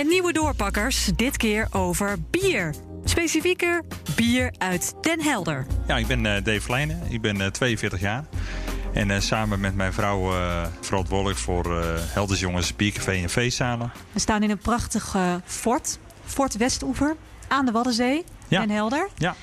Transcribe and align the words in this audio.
En 0.00 0.08
nieuwe 0.08 0.32
doorpakkers, 0.32 1.10
dit 1.16 1.36
keer 1.36 1.68
over 1.70 2.16
bier. 2.30 2.74
Specifieker 3.04 3.82
bier 4.16 4.54
uit 4.58 4.94
Den 5.00 5.22
Helder. 5.22 5.66
Ja, 5.86 5.96
ik 5.96 6.06
ben 6.06 6.24
uh, 6.24 6.32
Dave 6.42 6.70
Leijnen. 6.70 7.02
Ik 7.08 7.20
ben 7.20 7.36
uh, 7.36 7.46
42 7.46 8.00
jaar. 8.00 8.24
En 8.92 9.08
uh, 9.08 9.20
samen 9.20 9.60
met 9.60 9.74
mijn 9.74 9.92
vrouw 9.92 10.32
verantwoordelijk 10.80 11.38
voor 11.38 11.66
uh, 11.66 11.82
Helders 11.98 12.40
Jongens 12.40 12.76
Biercafé 12.76 13.12
en 13.12 13.30
Feestzalen. 13.30 13.92
We 14.12 14.20
staan 14.20 14.42
in 14.42 14.50
een 14.50 14.58
prachtig 14.58 15.16
fort, 15.44 15.98
Fort 16.24 16.56
Westoever, 16.56 17.16
aan 17.48 17.66
de 17.66 17.72
Waddenzee, 17.72 18.24
ja. 18.48 18.60
Den 18.60 18.70
Helder. 18.70 19.08
Ja. 19.14 19.34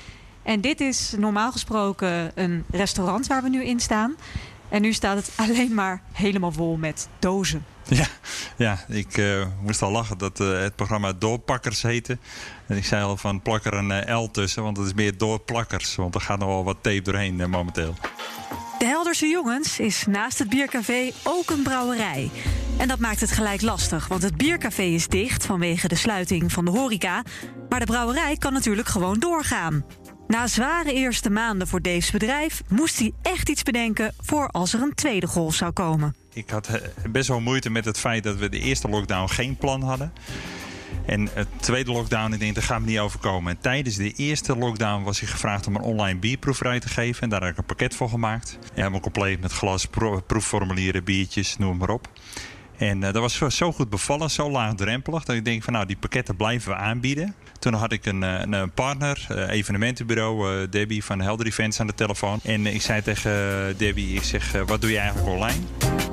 En 0.42 0.60
dit 0.60 0.80
is 0.80 1.14
normaal 1.18 1.52
gesproken 1.52 2.32
een 2.34 2.64
restaurant 2.70 3.26
waar 3.26 3.42
we 3.42 3.48
nu 3.48 3.64
in 3.64 3.80
staan. 3.80 4.16
En 4.68 4.82
nu 4.82 4.92
staat 4.92 5.16
het 5.16 5.32
alleen 5.36 5.74
maar 5.74 6.02
helemaal 6.12 6.52
vol 6.52 6.76
met 6.76 7.08
dozen. 7.18 7.64
Ja, 7.88 8.06
ja 8.56 8.84
ik 8.88 9.16
uh, 9.16 9.46
moest 9.62 9.82
al 9.82 9.90
lachen 9.90 10.18
dat 10.18 10.40
uh, 10.40 10.60
het 10.60 10.76
programma 10.76 11.12
Doorpakkers 11.12 11.82
heette. 11.82 12.18
En 12.66 12.76
ik 12.76 12.84
zei 12.84 13.02
al 13.02 13.16
van 13.16 13.42
plak 13.42 13.64
er 13.64 13.74
een 13.74 14.08
uh, 14.08 14.22
L 14.22 14.30
tussen, 14.30 14.62
want 14.62 14.76
het 14.76 14.86
is 14.86 14.94
meer 14.94 15.18
Doorplakkers. 15.18 15.94
Want 15.94 16.14
er 16.14 16.20
gaat 16.20 16.38
nog 16.38 16.48
wel 16.48 16.64
wat 16.64 16.76
tape 16.80 17.02
doorheen 17.02 17.50
momenteel. 17.50 17.94
De 18.78 18.84
Helderse 18.84 19.26
Jongens 19.26 19.78
is 19.78 20.06
naast 20.06 20.38
het 20.38 20.48
biercafé 20.48 21.10
ook 21.22 21.50
een 21.50 21.62
brouwerij. 21.62 22.30
En 22.76 22.88
dat 22.88 22.98
maakt 22.98 23.20
het 23.20 23.30
gelijk 23.30 23.62
lastig, 23.62 24.08
want 24.08 24.22
het 24.22 24.36
biercafé 24.36 24.82
is 24.82 25.08
dicht 25.08 25.46
vanwege 25.46 25.88
de 25.88 25.94
sluiting 25.94 26.52
van 26.52 26.64
de 26.64 26.70
horeca. 26.70 27.22
Maar 27.68 27.80
de 27.80 27.86
brouwerij 27.86 28.36
kan 28.36 28.52
natuurlijk 28.52 28.88
gewoon 28.88 29.18
doorgaan. 29.18 29.84
Na 30.26 30.46
zware 30.46 30.92
eerste 30.92 31.30
maanden 31.30 31.68
voor 31.68 31.82
Dave's 31.82 32.10
bedrijf 32.10 32.62
moest 32.68 32.98
hij 32.98 33.12
echt 33.22 33.48
iets 33.48 33.62
bedenken 33.62 34.14
voor 34.20 34.48
als 34.48 34.74
er 34.74 34.82
een 34.82 34.94
tweede 34.94 35.26
golf 35.26 35.54
zou 35.54 35.72
komen. 35.72 36.14
Ik 36.38 36.50
had 36.50 36.80
best 37.10 37.28
wel 37.28 37.40
moeite 37.40 37.70
met 37.70 37.84
het 37.84 37.98
feit 37.98 38.22
dat 38.22 38.36
we 38.36 38.48
de 38.48 38.58
eerste 38.58 38.88
lockdown 38.88 39.28
geen 39.28 39.56
plan 39.56 39.82
hadden. 39.82 40.12
En 41.06 41.28
het 41.32 41.48
tweede 41.60 41.92
lockdown, 41.92 42.32
ik 42.32 42.38
denk, 42.38 42.54
daar 42.54 42.64
gaat 42.64 42.80
me 42.80 42.86
niet 42.86 42.98
overkomen. 42.98 43.52
En 43.52 43.60
tijdens 43.60 43.96
de 43.96 44.12
eerste 44.12 44.56
lockdown 44.56 45.02
was 45.02 45.22
ik 45.22 45.28
gevraagd 45.28 45.66
om 45.66 45.76
een 45.76 45.82
online 45.82 46.18
bierproeverij 46.18 46.80
te 46.80 46.88
geven. 46.88 47.22
En 47.22 47.28
daar 47.28 47.40
heb 47.40 47.50
ik 47.50 47.58
een 47.58 47.64
pakket 47.64 47.94
voor 47.94 48.08
gemaakt. 48.08 48.58
Helemaal 48.74 49.00
compleet 49.00 49.40
met 49.40 49.52
glas, 49.52 49.86
proefformulieren, 50.26 51.04
biertjes, 51.04 51.56
noem 51.56 51.76
maar 51.76 51.90
op. 51.90 52.08
En 52.76 52.96
uh, 52.96 53.12
dat 53.12 53.38
was 53.38 53.56
zo 53.56 53.72
goed 53.72 53.90
bevallen, 53.90 54.30
zo 54.30 54.50
laagdrempelig, 54.50 55.24
dat 55.24 55.36
ik 55.36 55.44
denk 55.44 55.62
van 55.62 55.72
nou, 55.72 55.86
die 55.86 55.96
pakketten 55.96 56.36
blijven 56.36 56.70
we 56.70 56.76
aanbieden. 56.76 57.34
Toen 57.58 57.74
had 57.74 57.92
ik 57.92 58.06
een, 58.06 58.22
een 58.52 58.70
partner, 58.70 59.26
evenementenbureau, 59.48 60.68
Debbie 60.68 61.04
van 61.04 61.20
Helder 61.20 61.46
Events 61.46 61.80
aan 61.80 61.86
de 61.86 61.94
telefoon. 61.94 62.40
En 62.42 62.66
ik 62.66 62.82
zei 62.82 63.02
tegen 63.02 63.30
Debbie, 63.76 64.14
ik 64.14 64.22
zeg, 64.22 64.52
wat 64.66 64.80
doe 64.80 64.90
je 64.90 64.98
eigenlijk 64.98 65.28
online? 65.28 66.07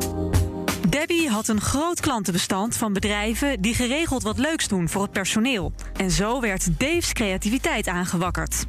Debbie 0.96 1.30
had 1.30 1.48
een 1.48 1.62
groot 1.62 2.00
klantenbestand 2.00 2.78
van 2.78 2.94
bedrijven 2.94 3.62
die 3.62 3.74
geregeld 3.74 4.24
wat 4.24 4.38
leuks 4.38 4.68
doen 4.68 4.90
voor 4.90 5.02
het 5.02 5.12
personeel. 5.12 5.74
En 5.96 6.12
zo 6.12 6.42
werd 6.42 6.80
Dave's 6.80 7.14
creativiteit 7.14 7.88
aangewakkerd. 7.88 8.66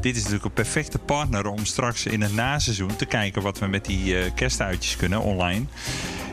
Dit 0.00 0.16
is 0.16 0.20
natuurlijk 0.22 0.44
een 0.44 0.52
perfecte 0.52 0.98
partner 0.98 1.46
om 1.46 1.64
straks 1.64 2.06
in 2.06 2.20
het 2.20 2.34
naseizoen 2.34 2.96
te 2.96 3.06
kijken 3.06 3.42
wat 3.42 3.58
we 3.58 3.66
met 3.66 3.84
die 3.84 4.14
uh, 4.14 4.24
kerstuitjes 4.34 4.96
kunnen 4.96 5.20
online. 5.20 5.66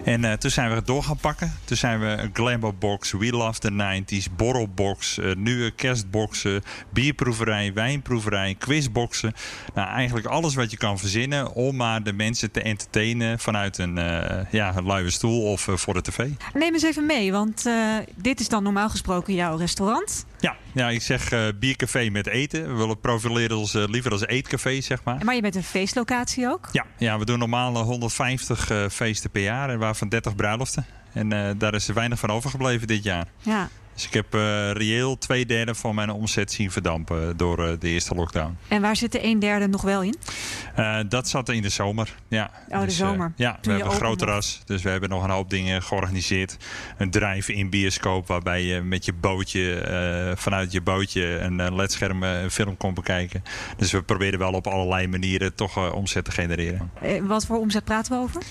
En 0.08 0.24
uh, 0.24 0.34
toen 0.34 0.52
zijn 0.52 0.70
we 0.70 0.76
het 0.76 0.86
door 0.86 1.04
gaan 1.04 1.18
pakken. 1.18 1.54
Toen 1.64 1.78
zijn 1.78 2.00
we 2.00 2.06
een 2.06 2.30
Glamour 2.34 2.76
Box, 2.76 3.12
We 3.12 3.32
Love 3.32 3.60
the 3.60 3.72
90s, 3.72 4.36
Borrelbox, 4.36 5.18
uh, 5.18 5.36
nieuwe 5.36 5.72
kerstboxen, 5.72 6.64
bierproeverij, 6.90 7.74
wijnproeverij, 7.74 8.56
quizboxen. 8.56 9.34
Nou, 9.74 9.88
eigenlijk 9.90 10.28
alles 10.28 10.56
wat 10.56 10.72
je 10.72 10.78
kan 10.78 11.00
verzinnen 11.00 11.54
om 11.54 11.76
maar 11.76 12.04
de 12.04 12.14
mensen 12.14 12.52
te 12.52 12.62
entertainen 12.62 13.40
vanuit 13.40 13.78
een, 13.78 13.98
uh, 13.98 14.52
ja, 14.52 14.76
een 14.76 14.86
luie 14.86 15.10
stoel 15.10 15.52
of 15.52 15.68
voor 15.72 15.94
de 15.94 16.02
tv. 16.02 16.28
Neem 16.54 16.74
eens 16.74 16.84
even 16.84 17.06
mee, 17.06 17.32
want 17.32 17.66
dit 18.16 18.40
is 18.40 18.50
dan 18.50 18.64
normaal 18.64 18.90
gesproken 18.90 19.34
jouw 19.34 19.58
restaurant. 19.58 20.26
Ja, 20.40 20.56
ja 20.74 20.90
ik 20.90 21.02
zeg 21.02 21.54
biercafé 21.60 22.10
met 22.10 22.28
eten. 22.28 22.68
We 22.68 22.74
willen 22.74 23.00
profileren 23.00 23.58
ons 23.58 23.74
liever 23.74 24.12
als 24.12 24.28
eetcafé, 24.28 24.82
zeg 24.82 25.04
maar. 25.04 25.26
Maar 25.26 25.36
je 25.36 25.42
bent 25.42 25.56
een 25.56 25.64
feestlocatie 25.64 26.48
ook? 26.48 26.70
Ja, 26.72 26.86
ja 26.98 27.20
we 27.20 27.26
doen 27.26 27.40
normaal 27.40 27.78
150 27.78 28.72
uh, 28.72 28.86
feesten 28.90 29.30
per 29.30 29.42
jaar 29.42 29.70
en 29.70 29.80
waarvan 30.00 30.10
30 30.10 30.36
bruiloften. 30.36 30.86
En 31.14 31.58
daar 31.58 31.74
is 31.74 31.88
er 31.88 31.94
weinig 31.94 32.20
van 32.20 32.30
overgebleven 32.32 32.88
dit 32.88 33.04
jaar. 33.04 33.28
Ja. 33.42 33.70
Dus 33.98 34.06
ik 34.06 34.14
heb 34.14 34.36
uh, 34.36 34.72
reëel 34.72 35.18
twee 35.18 35.46
derde 35.46 35.76
van 35.76 35.96
mijn 35.96 36.10
omzet 36.10 36.52
zien 36.52 36.72
verdampen 36.72 37.38
door 37.38 37.60
uh, 37.60 37.80
de 37.80 37.88
eerste 37.88 38.16
lockdown. 38.16 38.58
En 38.68 38.82
waar 38.82 38.96
zit 38.96 39.12
de 39.12 39.24
een 39.24 39.40
derde 39.40 39.68
nog 39.68 39.82
wel 39.82 40.04
in? 40.04 40.16
Uh, 40.80 41.00
dat 41.10 41.30
zat 41.30 41.50
in 41.50 41.62
de 41.62 41.70
zomer. 41.70 42.16
Ja. 42.28 42.52
Oh, 42.70 42.80
de 42.80 42.86
dus, 42.86 42.96
zomer. 42.96 43.34
ja, 43.36 43.52
Toen 43.52 43.62
we 43.62 43.70
hebben 43.72 43.90
een 43.90 44.02
groot 44.02 44.18
terras. 44.18 44.62
Dus 44.66 44.82
we 44.82 44.90
hebben 44.90 45.10
nog 45.10 45.24
een 45.24 45.30
hoop 45.30 45.50
dingen 45.50 45.84
georganiseerd. 45.84 46.58
Een 46.98 47.12
drive-in 47.12 47.70
bioscoop 47.70 48.28
waarbij 48.28 48.64
je 48.64 48.82
met 48.82 49.06
je 49.06 49.14
bootje, 49.14 50.34
vanuit 50.38 50.72
je 50.72 50.82
bootje 50.82 51.40
een 51.40 51.76
ledscherm 51.76 52.24
een 52.24 52.52
film 52.52 52.78
kon 52.78 52.94
bekijken. 52.94 53.44
Dus 53.78 53.92
we 53.92 54.04
proberen 54.04 54.40
wel 54.40 54.54
op 54.54 54.68
allerlei 54.68 55.08
manieren 55.08 55.56
toch 55.56 55.94
omzet 55.94 56.26
te 56.26 56.32
genereren. 56.32 56.92
wat 57.22 57.46
voor 57.46 57.58
omzet 57.58 57.84
praten 57.84 58.12
we 58.12 58.20
over? 58.20 58.42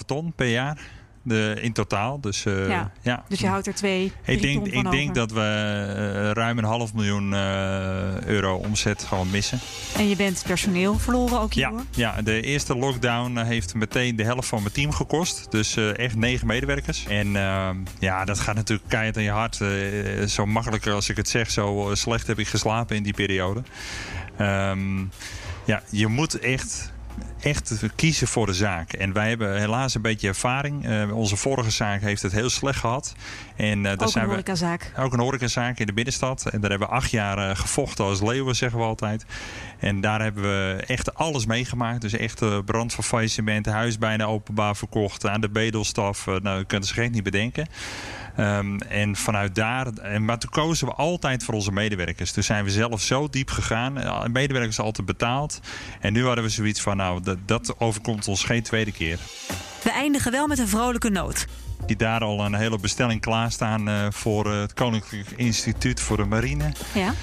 7,5 0.00 0.04
ton 0.06 0.32
per 0.32 0.48
jaar. 0.48 0.78
De, 1.28 1.56
in 1.60 1.72
totaal. 1.72 2.20
Dus, 2.20 2.44
uh, 2.44 2.68
ja. 2.68 2.90
ja. 3.02 3.24
dus 3.28 3.38
je 3.38 3.46
houdt 3.46 3.66
er 3.66 3.74
twee. 3.74 4.12
Ik 4.24 4.42
denk, 4.42 4.66
ik 4.66 4.90
denk 4.90 5.14
dat 5.14 5.30
we 5.30 5.40
uh, 5.40 6.30
ruim 6.30 6.58
een 6.58 6.64
half 6.64 6.94
miljoen 6.94 7.32
uh, 7.32 8.20
euro 8.20 8.54
omzet 8.54 9.02
gewoon 9.02 9.30
missen. 9.30 9.58
En 9.96 10.08
je 10.08 10.16
bent 10.16 10.42
personeel 10.46 10.98
verloren 10.98 11.40
ook 11.40 11.52
ja, 11.52 11.68
hierdoor? 11.68 11.86
ja, 11.90 12.22
de 12.22 12.40
eerste 12.40 12.76
lockdown 12.76 13.36
heeft 13.36 13.74
meteen 13.74 14.16
de 14.16 14.24
helft 14.24 14.48
van 14.48 14.62
mijn 14.62 14.74
team 14.74 14.92
gekost. 14.92 15.50
Dus 15.50 15.76
echt 15.76 16.16
negen 16.16 16.46
medewerkers. 16.46 17.06
En 17.06 17.32
ja, 17.98 18.24
dat 18.24 18.38
gaat 18.38 18.54
natuurlijk 18.54 18.88
keihard 18.88 19.16
aan 19.16 19.22
je 19.22 19.30
hart. 19.30 19.60
zo 20.30 20.46
makkelijk 20.46 20.86
als 20.86 21.08
ik 21.08 21.16
het 21.16 21.28
zeg, 21.28 21.50
zo 21.50 21.90
slecht 21.92 22.26
heb 22.26 22.38
ik 22.38 22.48
geslapen 22.48 22.96
in 22.96 23.02
die 23.02 23.14
periode. 23.14 23.62
Um, 24.40 25.10
ja, 25.64 25.82
je 25.90 26.06
moet 26.06 26.38
echt 26.38 26.92
echt 27.40 27.82
kiezen 27.96 28.26
voor 28.26 28.46
de 28.46 28.54
zaak. 28.54 28.92
En 28.92 29.12
wij 29.12 29.28
hebben 29.28 29.58
helaas 29.58 29.94
een 29.94 30.02
beetje 30.02 30.28
ervaring. 30.28 30.88
Uh, 30.88 31.16
onze 31.16 31.36
vorige 31.36 31.70
zaak 31.70 32.00
heeft 32.00 32.22
het 32.22 32.32
heel 32.32 32.50
slecht 32.50 32.80
gehad. 32.80 33.14
En, 33.56 33.78
uh, 33.78 33.84
daar 33.84 33.92
ook 33.92 34.08
zijn 34.08 34.24
een 34.24 34.30
we, 34.30 34.36
horecazaak. 34.36 34.92
Ook 34.98 35.12
een 35.12 35.20
horecazaak 35.20 35.78
in 35.78 35.86
de 35.86 35.92
binnenstad. 35.92 36.46
En 36.46 36.60
daar 36.60 36.70
hebben 36.70 36.88
we 36.88 36.94
acht 36.94 37.10
jaar 37.10 37.38
uh, 37.38 37.56
gevochten 37.56 38.04
als 38.04 38.22
leeuwen, 38.22 38.56
zeggen 38.56 38.78
we 38.78 38.84
altijd. 38.84 39.24
En 39.78 40.00
daar 40.00 40.22
hebben 40.22 40.42
we 40.42 40.84
echt 40.86 41.14
alles 41.14 41.46
meegemaakt. 41.46 42.00
Dus 42.00 42.12
echt 42.12 42.64
brand 42.64 42.94
van 42.94 43.04
faillissement, 43.04 43.66
huis 43.66 43.98
bijna 43.98 44.24
openbaar 44.24 44.76
verkocht. 44.76 45.26
Aan 45.26 45.40
de 45.40 45.50
bedelstaf, 45.50 46.26
nou, 46.26 46.42
dat 46.42 46.66
kunnen 46.66 46.88
ze 46.88 46.94
geen 46.94 47.12
niet 47.12 47.22
bedenken. 47.22 47.66
Um, 48.40 48.80
en 48.80 49.16
vanuit 49.16 49.54
daar, 49.54 49.86
en, 49.86 50.24
maar 50.24 50.38
toen 50.38 50.50
kozen 50.50 50.86
we 50.86 50.92
altijd 50.92 51.44
voor 51.44 51.54
onze 51.54 51.72
medewerkers. 51.72 52.32
Toen 52.32 52.42
zijn 52.42 52.64
we 52.64 52.70
zelf 52.70 53.00
zo 53.00 53.28
diep 53.28 53.50
gegaan. 53.50 53.92
Medewerkers 54.32 54.80
altijd 54.80 55.06
betaald. 55.06 55.60
En 56.00 56.12
nu 56.12 56.26
hadden 56.26 56.44
we 56.44 56.50
zoiets 56.50 56.80
van, 56.80 56.96
nou, 56.96 57.22
dat, 57.22 57.38
dat 57.46 57.80
overkomt 57.80 58.28
ons 58.28 58.44
geen 58.44 58.62
tweede 58.62 58.92
keer. 58.92 59.18
We 59.82 59.90
eindigen 59.90 60.32
wel 60.32 60.46
met 60.46 60.58
een 60.58 60.68
vrolijke 60.68 61.10
noot. 61.10 61.46
Die 61.86 61.96
daar 61.96 62.20
al 62.20 62.44
een 62.44 62.54
hele 62.54 62.78
bestelling 62.78 63.20
klaarstaan 63.20 63.88
uh, 63.88 64.06
voor 64.10 64.46
uh, 64.46 64.60
het 64.60 64.74
Koninklijk 64.74 65.30
Instituut 65.36 66.00
voor 66.00 66.16
de 66.16 66.24
Marine. 66.24 66.72
Ja. 66.94 67.14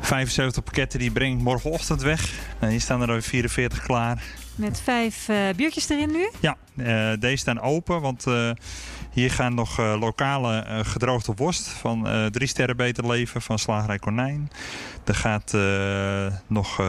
75 0.00 0.62
pakketten 0.62 0.98
die 0.98 1.10
breng 1.10 1.36
ik 1.36 1.44
morgenochtend 1.44 2.02
weg. 2.02 2.32
En 2.58 2.68
hier 2.68 2.80
staan 2.80 3.08
er 3.08 3.22
44 3.22 3.82
klaar. 3.82 4.22
Met 4.54 4.80
vijf 4.80 5.28
uh, 5.28 5.36
biertjes 5.56 5.88
erin 5.88 6.10
nu? 6.10 6.30
Ja, 6.40 6.56
deze 7.16 7.36
staan 7.36 7.60
open, 7.60 8.00
want 8.00 8.24
hier 9.10 9.30
gaan 9.30 9.54
nog 9.54 9.78
lokale 9.78 10.64
gedroogde 10.82 11.32
worst 11.36 11.68
van 11.68 12.08
drie 12.30 12.48
sterren 12.48 12.76
beter 12.76 13.06
leven 13.06 13.42
van 13.42 13.58
Slagerij 13.58 13.98
Konijn. 13.98 14.50
Er 15.04 15.14
gaat 15.14 15.56
nog 16.46 16.82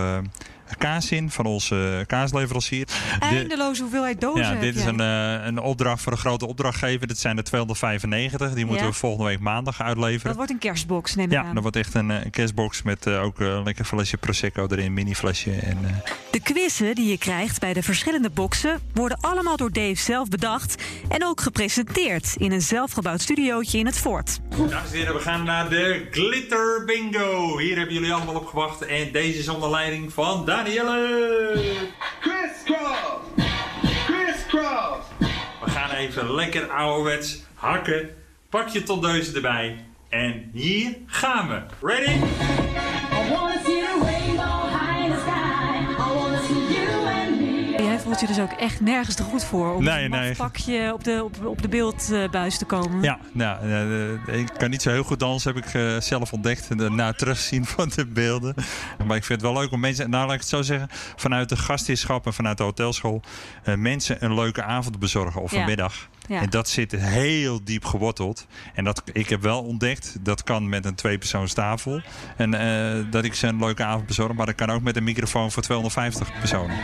kaas 0.78 1.12
in 1.12 1.32
van 1.32 1.46
onze 1.46 2.04
kaasleverancier. 2.08 2.88
Eindeloze 3.20 3.82
hoeveelheid 3.82 4.22
dozen. 4.22 4.42
Ja, 4.54 4.60
dit 4.60 4.76
is 4.76 4.84
jij. 4.84 4.94
een, 4.94 5.40
uh, 5.40 5.46
een 5.46 5.60
opdracht 5.60 6.02
voor 6.02 6.12
een 6.12 6.18
grote 6.18 6.48
opdrachtgever. 6.48 7.08
Dit 7.08 7.20
zijn 7.20 7.38
er 7.38 7.44
295. 7.44 8.54
Die 8.54 8.66
moeten 8.66 8.86
Ja. 8.86 8.92
we 8.92 8.98
volgende 8.98 9.30
week 9.30 9.40
maandag 9.40 9.82
uitleveren. 9.82 10.28
Dat 10.28 10.36
wordt 10.36 10.52
een 10.52 10.58
kerstbox, 10.58 11.16
neem 11.16 11.26
ik 11.26 11.32
ja, 11.32 11.44
aan. 11.44 11.54
dat 11.54 11.62
wordt 11.62 11.78
echt 11.78 11.94
een, 11.94 12.10
uh, 12.10 12.18
kerstbox 12.32 12.82
met 12.82 13.06
uh, 13.06 13.24
ook 13.24 13.40
een 13.40 13.64
lekker 13.64 13.86
flesje 13.86 14.18
Prosecco 14.18 14.68
erin, 14.70 14.94
mini 14.94 15.16
flesje. 15.16 15.52
En, 15.52 15.78
uh, 15.84 15.90
De 16.32 16.40
quizzen 16.40 16.96
die 16.96 17.10
je 17.10 17.18
krijgt 17.18 17.60
bij 17.60 17.74
de 17.74 17.84
verschillende 17.84 18.30
boxen 18.30 18.80
worden 18.94 19.18
allemaal 19.22 19.58
door 19.58 19.72
Dave 19.72 19.96
zelf 19.96 20.30
bedacht 20.30 20.84
en 21.10 21.26
ook 21.26 21.42
gepresenteerd 21.42 22.36
in 22.38 22.52
een 22.52 22.62
zelfgebouwd 22.62 23.22
studiootje 23.22 23.78
in 23.78 23.86
het 23.86 23.98
fort. 23.98 24.40
Dames 24.50 24.92
en 24.92 24.98
heren, 24.98 25.14
we 25.14 25.20
gaan 25.20 25.44
naar 25.44 25.70
de 25.70 26.08
Glitter 26.12 26.84
Bingo. 26.86 27.58
Hier 27.60 27.78
hebben 27.78 27.94
jullie 27.96 28.14
allemaal 28.14 28.36
op 28.36 28.46
gewacht. 28.46 28.86
En 28.86 29.12
deze 29.12 29.40
is 29.40 29.48
onder 29.50 29.70
leiding 29.70 30.14
van 30.14 30.46
Danielle. 30.64 31.92
Crisscross! 32.22 33.20
Crisscross! 34.06 35.06
We 35.64 35.70
gaan 35.72 35.92
even 35.92 36.36
lekker 36.36 36.70
ouderwets 36.72 37.44
hakken. 37.54 38.10
Pak 38.50 38.68
je 38.68 38.84
tondeuzen 38.84 39.36
erbij. 39.36 39.86
En 40.10 40.50
hier 40.54 40.98
gaan 41.06 41.50
we. 41.50 41.62
Ready? 41.88 42.20
Voelt 48.20 48.30
je 48.30 48.36
dus 48.42 48.44
ook 48.54 48.60
echt 48.60 48.82
nergens 48.82 49.16
te 49.16 49.24
goed 49.24 49.44
voor. 49.44 49.74
Om 49.76 49.84
Nee, 49.84 50.04
een 50.04 50.10
nee. 50.12 50.36
pakje 50.36 50.94
op 50.94 51.04
de, 51.04 51.24
op, 51.24 51.46
op 51.46 51.62
de 51.62 51.68
beeldbuis 51.68 52.58
te 52.58 52.66
komen. 52.66 53.02
Ja, 53.04 53.20
nou, 53.32 53.70
eh, 54.28 54.40
ik 54.40 54.50
kan 54.58 54.70
niet 54.70 54.82
zo 54.82 54.90
heel 54.90 55.04
goed 55.04 55.20
dansen, 55.20 55.54
heb 55.56 55.66
ik 55.66 55.74
eh, 55.74 56.00
zelf 56.00 56.34
ontdekt 56.34 56.68
eh, 56.70 56.90
na 56.90 57.06
het 57.08 57.18
terugzien 57.18 57.66
van 57.66 57.92
de 57.96 58.06
beelden. 58.08 58.56
Maar 59.06 59.18
ik 59.18 59.24
vind 59.24 59.42
het 59.42 59.52
wel 59.52 59.62
leuk 59.62 59.72
om 59.72 59.80
mensen, 59.80 60.10
nou 60.10 60.26
laat 60.26 60.34
ik 60.34 60.40
het 60.40 60.50
zo 60.50 60.62
zeggen, 60.62 60.88
vanuit 61.16 61.50
de 61.50 61.58
gastheerschap 61.58 62.26
en 62.26 62.34
vanuit 62.34 62.58
de 62.58 62.64
hotelschool 62.64 63.22
eh, 63.64 63.76
mensen 63.76 64.24
een 64.24 64.34
leuke 64.34 64.64
avond 64.64 65.00
bezorgen 65.00 65.42
of 65.42 65.52
een 65.52 65.60
Ja. 65.60 65.66
middag. 65.66 65.94
Ja. 66.28 66.42
En 66.42 66.50
dat 66.50 66.70
zit 66.70 66.92
heel 66.92 67.64
diep 67.64 67.86
geworteld. 67.86 68.48
En 68.74 68.84
dat, 68.84 69.02
ik 69.14 69.30
heb 69.30 69.42
wel 69.42 69.62
ontdekt, 69.64 70.16
dat 70.22 70.44
kan 70.44 70.70
met 70.70 70.86
een 70.86 70.96
tweepersoonstafel. 70.96 72.02
En 72.38 72.54
eh, 72.54 73.06
dat 73.12 73.24
ik 73.24 73.34
ze 73.34 73.48
een 73.48 73.60
leuke 73.60 73.84
avond 73.84 74.06
bezorg. 74.06 74.34
Maar 74.34 74.46
dat 74.46 74.56
kan 74.56 74.70
ook 74.70 74.82
met 74.82 74.96
een 74.98 75.04
microfoon 75.04 75.52
voor 75.52 75.64
250 75.64 76.32
personen. 76.40 76.76